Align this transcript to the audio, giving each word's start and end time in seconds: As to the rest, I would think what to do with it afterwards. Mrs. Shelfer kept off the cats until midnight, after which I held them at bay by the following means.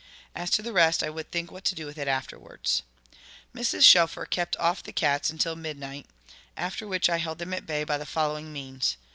As 0.33 0.49
to 0.49 0.63
the 0.63 0.73
rest, 0.73 1.03
I 1.03 1.11
would 1.11 1.29
think 1.29 1.51
what 1.51 1.63
to 1.65 1.75
do 1.75 1.85
with 1.85 1.99
it 1.99 2.07
afterwards. 2.07 2.81
Mrs. 3.53 3.83
Shelfer 3.83 4.25
kept 4.25 4.57
off 4.57 4.81
the 4.81 4.91
cats 4.91 5.29
until 5.29 5.55
midnight, 5.55 6.07
after 6.57 6.87
which 6.87 7.07
I 7.07 7.17
held 7.17 7.37
them 7.37 7.53
at 7.53 7.67
bay 7.67 7.83
by 7.83 7.99
the 7.99 8.05
following 8.07 8.51
means. 8.51 8.97